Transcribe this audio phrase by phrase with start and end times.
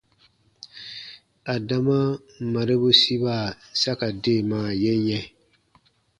[1.53, 1.97] Adama
[2.51, 3.35] marebu siba
[3.81, 5.25] sa ka deemaa ye yɛ̃.